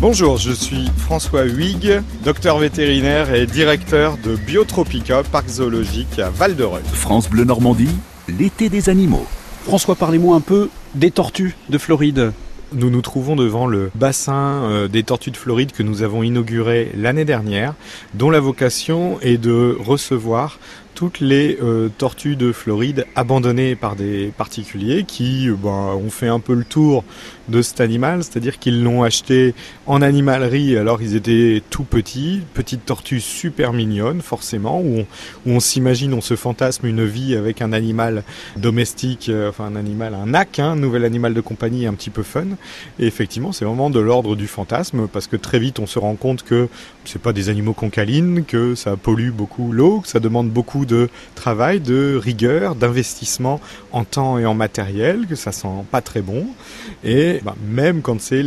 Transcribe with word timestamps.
Bonjour, 0.00 0.38
je 0.38 0.52
suis 0.52 0.88
François 0.96 1.44
Huyghe, 1.44 2.02
docteur 2.24 2.56
vétérinaire 2.56 3.34
et 3.34 3.44
directeur 3.44 4.16
de 4.16 4.34
Biotropica, 4.34 5.22
parc 5.24 5.46
zoologique 5.46 6.18
à 6.18 6.30
Val-de-Reuil. 6.30 6.82
France 6.84 7.28
Bleu 7.28 7.44
Normandie, 7.44 7.94
l'été 8.26 8.70
des 8.70 8.88
animaux. 8.88 9.26
François, 9.64 9.96
parlez-moi 9.96 10.34
un 10.34 10.40
peu 10.40 10.70
des 10.94 11.10
tortues 11.10 11.54
de 11.68 11.76
Floride. 11.76 12.32
Nous 12.72 12.88
nous 12.88 13.02
trouvons 13.02 13.36
devant 13.36 13.66
le 13.66 13.90
bassin 13.94 14.62
euh, 14.62 14.88
des 14.88 15.02
tortues 15.02 15.32
de 15.32 15.36
Floride 15.36 15.72
que 15.72 15.82
nous 15.82 16.02
avons 16.02 16.22
inauguré 16.22 16.92
l'année 16.96 17.26
dernière, 17.26 17.74
dont 18.14 18.30
la 18.30 18.40
vocation 18.40 19.20
est 19.20 19.36
de 19.36 19.76
recevoir 19.78 20.58
toutes 21.00 21.20
les 21.20 21.56
euh, 21.62 21.88
tortues 21.96 22.36
de 22.36 22.52
Floride 22.52 23.06
abandonnées 23.16 23.74
par 23.74 23.96
des 23.96 24.34
particuliers 24.36 25.04
qui 25.08 25.48
ben, 25.48 25.70
ont 25.70 26.10
fait 26.10 26.28
un 26.28 26.40
peu 26.40 26.52
le 26.52 26.62
tour 26.62 27.04
de 27.48 27.62
cet 27.62 27.80
animal, 27.80 28.22
c'est-à-dire 28.22 28.58
qu'ils 28.58 28.84
l'ont 28.84 29.02
acheté 29.02 29.54
en 29.86 30.02
animalerie 30.02 30.76
alors 30.76 31.00
ils 31.00 31.16
étaient 31.16 31.62
tout 31.70 31.84
petits, 31.84 32.42
petites 32.52 32.84
tortues 32.84 33.20
super 33.20 33.72
mignonnes 33.72 34.20
forcément, 34.20 34.82
où 34.82 35.06
on, 35.46 35.58
s'imagine, 35.58 36.12
on 36.12 36.20
se 36.20 36.36
fantasme 36.36 36.86
une 36.86 37.06
vie 37.06 37.34
avec 37.34 37.62
un 37.62 37.72
animal 37.72 38.22
domestique, 38.58 39.30
euh, 39.30 39.48
enfin 39.48 39.64
un 39.64 39.76
animal, 39.76 40.14
un 40.14 40.34
un 40.34 40.44
hein, 40.58 40.76
nouvel 40.76 41.06
animal 41.06 41.32
de 41.32 41.40
compagnie 41.40 41.86
un 41.86 41.94
petit 41.94 42.10
peu 42.10 42.22
fun. 42.22 42.44
Et 42.98 43.06
effectivement, 43.06 43.52
c'est 43.52 43.64
vraiment 43.64 43.88
de 43.88 44.00
l'ordre 44.00 44.36
du 44.36 44.46
fantasme 44.46 45.08
parce 45.08 45.26
que 45.26 45.36
très 45.36 45.58
vite 45.58 45.78
on 45.78 45.86
se 45.86 45.98
rend 45.98 46.14
compte 46.14 46.42
que 46.42 46.68
c'est 47.06 47.22
pas 47.22 47.32
des 47.32 47.48
animaux 47.48 47.72
qu'on 47.72 47.88
câline, 47.90 48.44
que 48.44 48.74
ça 48.74 48.96
pollue 48.96 49.30
beaucoup 49.30 49.72
l'eau, 49.72 50.00
que 50.00 50.08
ça 50.08 50.20
demande 50.20 50.50
beaucoup 50.50 50.84
de 50.90 51.08
travail, 51.34 51.80
de 51.80 52.20
rigueur, 52.22 52.74
d'investissement 52.74 53.60
en 53.92 54.04
temps 54.04 54.38
et 54.38 54.44
en 54.44 54.54
matériel, 54.54 55.26
que 55.26 55.36
ça 55.36 55.52
sent 55.52 55.68
pas 55.90 56.02
très 56.02 56.20
bon. 56.20 56.46
Et 57.04 57.40
bah, 57.44 57.54
même 57.66 58.02
quand 58.02 58.20
c'est 58.20 58.42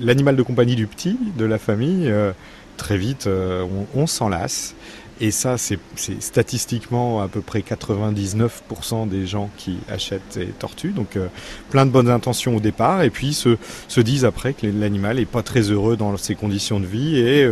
l'animal 0.00 0.36
de 0.36 0.42
compagnie 0.42 0.74
du 0.76 0.86
petit, 0.86 1.16
de 1.36 1.44
la 1.44 1.58
famille, 1.58 2.10
euh, 2.10 2.32
très 2.76 2.98
vite 2.98 3.26
euh, 3.26 3.66
on, 3.94 4.06
s'en 4.06 4.28
lasse. 4.28 4.74
Et 5.22 5.30
ça, 5.30 5.58
c'est 5.58 5.78
statistiquement 6.20 7.20
à 7.20 7.28
peu 7.28 7.42
près 7.42 7.60
99% 7.60 9.06
des 9.06 9.26
gens 9.26 9.50
qui 9.58 9.76
achètent 9.90 10.22
ces 10.30 10.46
tortues. 10.46 10.92
Donc, 10.92 11.16
euh, 11.16 11.26
plein 11.68 11.84
de 11.84 11.90
bonnes 11.90 12.08
intentions 12.08 12.56
au 12.56 12.60
départ, 12.60 13.02
et 13.02 13.10
puis 13.10 13.34
se, 13.34 13.58
se 13.86 14.00
disent 14.00 14.24
après 14.24 14.54
que 14.54 14.66
l'animal 14.66 15.18
est 15.18 15.26
pas 15.26 15.42
très 15.42 15.60
heureux 15.60 15.98
dans 15.98 16.16
ses 16.16 16.34
conditions 16.34 16.80
de 16.80 16.86
vie 16.86 17.18
et 17.18 17.46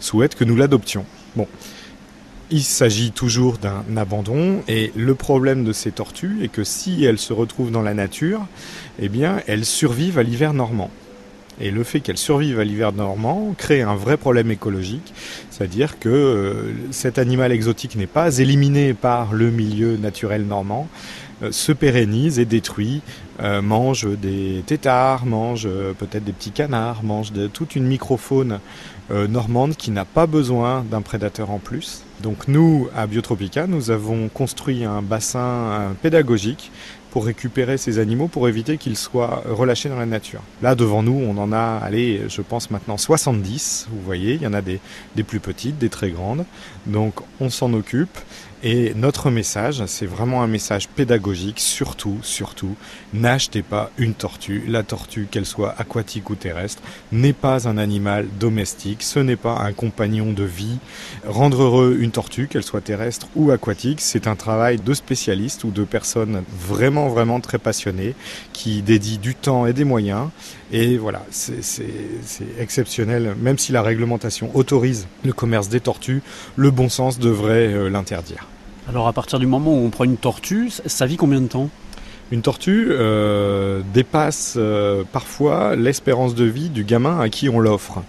souhaitent 0.00 0.34
que 0.34 0.44
nous 0.44 0.56
l'adoptions. 0.56 1.04
Bon, 1.36 1.46
il 2.50 2.62
s'agit 2.62 3.12
toujours 3.12 3.58
d'un 3.58 3.84
abandon 3.96 4.62
et 4.68 4.92
le 4.96 5.14
problème 5.14 5.64
de 5.64 5.72
ces 5.72 5.92
tortues 5.92 6.38
est 6.42 6.48
que 6.48 6.64
si 6.64 7.04
elles 7.04 7.18
se 7.18 7.32
retrouvent 7.32 7.70
dans 7.70 7.82
la 7.82 7.94
nature, 7.94 8.46
eh 9.00 9.08
bien 9.08 9.40
elles 9.46 9.64
survivent 9.64 10.18
à 10.18 10.22
l'hiver 10.22 10.52
normand. 10.52 10.90
Et 11.60 11.70
le 11.70 11.84
fait 11.84 12.00
qu'elles 12.00 12.18
survivent 12.18 12.58
à 12.58 12.64
l'hiver 12.64 12.92
normand 12.92 13.54
crée 13.56 13.82
un 13.82 13.94
vrai 13.94 14.16
problème 14.16 14.50
écologique, 14.50 15.12
c'est-à-dire 15.50 15.98
que 15.98 16.08
euh, 16.08 16.72
cet 16.90 17.18
animal 17.18 17.52
exotique 17.52 17.96
n'est 17.96 18.06
pas 18.06 18.38
éliminé 18.38 18.94
par 18.94 19.34
le 19.34 19.50
milieu 19.50 19.98
naturel 19.98 20.46
normand, 20.46 20.88
euh, 21.42 21.52
se 21.52 21.72
pérennise 21.72 22.38
et 22.38 22.46
détruit, 22.46 23.02
euh, 23.40 23.60
mange 23.60 24.08
des 24.08 24.62
têtards, 24.64 25.26
mange 25.26 25.68
peut-être 25.98 26.24
des 26.24 26.32
petits 26.32 26.50
canards, 26.50 27.02
mange 27.02 27.32
toute 27.52 27.76
une 27.76 27.84
microfaune 27.84 28.58
normande 29.28 29.74
qui 29.74 29.90
n'a 29.90 30.04
pas 30.04 30.28
besoin 30.28 30.84
d'un 30.88 31.02
prédateur 31.02 31.50
en 31.50 31.58
plus. 31.58 32.04
Donc 32.22 32.46
nous, 32.46 32.88
à 32.94 33.08
Biotropica, 33.08 33.66
nous 33.66 33.90
avons 33.90 34.28
construit 34.28 34.84
un 34.84 35.02
bassin 35.02 35.96
pédagogique 36.00 36.70
pour 37.10 37.26
récupérer 37.26 37.76
ces 37.76 37.98
animaux 37.98 38.28
pour 38.28 38.48
éviter 38.48 38.78
qu'ils 38.78 38.96
soient 38.96 39.42
relâchés 39.46 39.88
dans 39.88 39.98
la 39.98 40.06
nature. 40.06 40.42
Là, 40.62 40.74
devant 40.74 41.02
nous, 41.02 41.12
on 41.12 41.36
en 41.38 41.52
a, 41.52 41.80
allez, 41.82 42.22
je 42.28 42.42
pense 42.42 42.70
maintenant 42.70 42.96
70, 42.96 43.88
vous 43.90 44.00
voyez, 44.02 44.34
il 44.34 44.42
y 44.42 44.46
en 44.46 44.54
a 44.54 44.62
des, 44.62 44.80
des 45.16 45.22
plus 45.22 45.40
petites, 45.40 45.78
des 45.78 45.88
très 45.88 46.10
grandes. 46.10 46.44
Donc 46.86 47.14
on 47.40 47.50
s'en 47.50 47.72
occupe 47.72 48.18
et 48.62 48.92
notre 48.94 49.30
message, 49.30 49.82
c'est 49.86 50.06
vraiment 50.06 50.42
un 50.42 50.46
message 50.46 50.88
pédagogique, 50.88 51.60
surtout, 51.60 52.18
surtout, 52.22 52.76
n'achetez 53.14 53.62
pas 53.62 53.90
une 53.96 54.12
tortue. 54.12 54.64
La 54.68 54.82
tortue, 54.82 55.28
qu'elle 55.30 55.46
soit 55.46 55.74
aquatique 55.78 56.28
ou 56.28 56.34
terrestre, 56.34 56.82
n'est 57.10 57.32
pas 57.32 57.68
un 57.68 57.78
animal 57.78 58.26
domestique, 58.38 59.02
ce 59.02 59.18
n'est 59.18 59.36
pas 59.36 59.58
un 59.60 59.72
compagnon 59.72 60.32
de 60.32 60.44
vie. 60.44 60.78
Rendre 61.26 61.62
heureux 61.62 61.96
une 62.00 62.10
tortue, 62.10 62.48
qu'elle 62.48 62.62
soit 62.62 62.82
terrestre 62.82 63.28
ou 63.34 63.50
aquatique, 63.50 64.02
c'est 64.02 64.26
un 64.26 64.36
travail 64.36 64.76
de 64.76 64.92
spécialistes 64.92 65.64
ou 65.64 65.70
de 65.70 65.84
personnes 65.84 66.42
vraiment, 66.50 67.08
vraiment 67.08 67.40
très 67.40 67.58
passionnées 67.58 68.14
qui 68.52 68.82
dédient 68.82 69.18
du 69.18 69.34
temps 69.34 69.64
et 69.66 69.72
des 69.72 69.84
moyens. 69.84 70.28
Et 70.72 70.96
voilà, 70.98 71.22
c'est 71.30 71.60
exceptionnel. 72.58 73.34
Même 73.40 73.58
si 73.58 73.72
la 73.72 73.82
réglementation 73.82 74.50
autorise 74.54 75.06
le 75.24 75.32
commerce 75.32 75.68
des 75.68 75.80
tortues, 75.80 76.22
le 76.56 76.70
bon 76.70 76.88
sens 76.88 77.18
devrait 77.18 77.72
euh, 77.72 77.88
l'interdire. 77.88 78.46
Alors 78.88 79.08
à 79.08 79.12
partir 79.12 79.38
du 79.38 79.46
moment 79.46 79.72
où 79.72 79.84
on 79.84 79.90
prend 79.90 80.04
une 80.04 80.16
tortue, 80.16 80.70
ça 80.70 81.06
vit 81.06 81.16
combien 81.16 81.40
de 81.40 81.48
temps? 81.48 81.70
Une 82.32 82.42
tortue 82.42 82.88
euh, 82.90 83.82
dépasse 83.92 84.54
euh, 84.56 85.02
parfois 85.12 85.74
l'espérance 85.74 86.36
de 86.36 86.44
vie 86.44 86.68
du 86.68 86.84
gamin 86.84 87.18
à 87.18 87.28
qui 87.28 87.48
on 87.48 87.58
l'offre. 87.58 88.02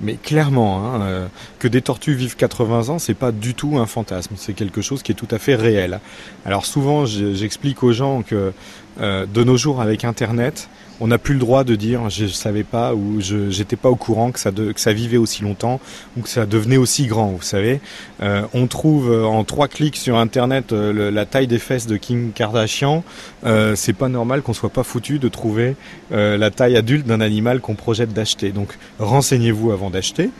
Mais 0.00 0.14
clairement, 0.14 0.84
hein, 0.84 1.00
euh, 1.02 1.26
que 1.58 1.68
des 1.68 1.80
tortues 1.80 2.14
vivent 2.14 2.36
80 2.36 2.90
ans, 2.90 2.98
c'est 2.98 3.14
pas 3.14 3.32
du 3.32 3.54
tout 3.54 3.78
un 3.78 3.86
fantasme. 3.86 4.34
C'est 4.36 4.52
quelque 4.52 4.82
chose 4.82 5.02
qui 5.02 5.12
est 5.12 5.16
tout 5.16 5.28
à 5.30 5.38
fait 5.38 5.54
réel. 5.54 6.00
Alors 6.44 6.66
souvent, 6.66 7.06
j'explique 7.06 7.82
aux 7.82 7.92
gens 7.92 8.22
que 8.22 8.52
de 8.98 9.44
nos 9.44 9.56
jours, 9.56 9.80
avec 9.80 10.04
Internet, 10.04 10.68
on 11.00 11.08
n'a 11.08 11.18
plus 11.18 11.34
le 11.34 11.40
droit 11.40 11.64
de 11.64 11.74
dire 11.74 12.08
je 12.10 12.26
savais 12.26 12.64
pas 12.64 12.94
ou 12.94 13.20
je 13.20 13.50
j'étais 13.50 13.76
pas 13.76 13.90
au 13.90 13.96
courant 13.96 14.32
que 14.32 14.40
ça 14.40 14.92
vivait 14.92 15.16
aussi 15.16 15.42
longtemps 15.42 15.80
ou 16.16 16.22
que 16.22 16.28
ça 16.28 16.46
devenait 16.46 16.76
aussi 16.76 17.06
grand. 17.06 17.32
Vous 17.32 17.42
savez, 17.42 17.80
euh, 18.22 18.42
on 18.54 18.66
trouve 18.66 19.10
euh, 19.10 19.24
en 19.24 19.44
trois 19.44 19.68
clics 19.68 19.96
sur 19.96 20.16
internet 20.16 20.72
euh, 20.72 21.10
la 21.10 21.26
taille 21.26 21.46
des 21.46 21.58
fesses 21.58 21.86
de 21.86 21.96
Kim 21.96 22.32
Kardashian. 22.32 23.04
c'est 23.74 23.92
pas 23.92 24.08
normal 24.08 24.42
qu'on 24.42 24.54
soit 24.54 24.70
pas 24.70 24.82
foutu 24.82 25.18
de 25.18 25.28
trouver 25.28 25.76
la 26.10 26.50
taille 26.50 26.76
adulte 26.76 27.06
d'un 27.06 27.20
animal 27.20 27.60
qu'on 27.60 27.74
projette 27.74 28.12
d'acheter. 28.12 28.50
Donc 28.50 28.78
renseignez-vous 28.98 29.72
avant 29.72 29.90
d'acheter. 29.90 30.30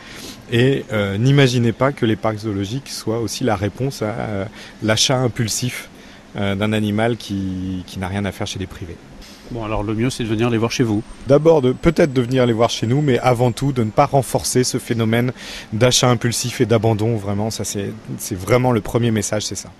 Et 0.52 0.84
n'imaginez 1.18 1.72
pas 1.72 1.92
que 1.92 2.06
les 2.06 2.16
parcs 2.16 2.38
zoologiques 2.38 2.88
soient 2.88 3.20
aussi 3.20 3.44
la 3.44 3.56
réponse 3.56 4.02
à 4.02 4.48
l'achat 4.82 5.18
impulsif 5.18 5.88
d'un 6.36 6.72
animal 6.72 7.16
qui, 7.16 7.82
qui 7.86 7.98
n'a 7.98 8.08
rien 8.08 8.24
à 8.24 8.32
faire 8.32 8.46
chez 8.46 8.58
les 8.58 8.66
privés. 8.66 8.96
Bon, 9.50 9.64
alors 9.64 9.82
le 9.82 9.94
mieux, 9.94 10.10
c'est 10.10 10.24
de 10.24 10.28
venir 10.28 10.50
les 10.50 10.58
voir 10.58 10.72
chez 10.72 10.82
vous. 10.82 11.02
D'abord, 11.28 11.62
de 11.62 11.72
peut-être 11.72 12.12
de 12.12 12.20
venir 12.20 12.46
les 12.46 12.52
voir 12.52 12.68
chez 12.68 12.86
nous, 12.86 13.00
mais 13.00 13.18
avant 13.20 13.52
tout, 13.52 13.72
de 13.72 13.84
ne 13.84 13.90
pas 13.90 14.06
renforcer 14.06 14.64
ce 14.64 14.78
phénomène 14.78 15.32
d'achat 15.72 16.08
impulsif 16.08 16.60
et 16.60 16.66
d'abandon. 16.66 17.16
Vraiment, 17.16 17.50
ça, 17.50 17.64
c'est 17.64 18.34
vraiment 18.34 18.72
le 18.72 18.80
premier 18.80 19.10
message, 19.10 19.46
c'est 19.46 19.54
ça. 19.54 19.70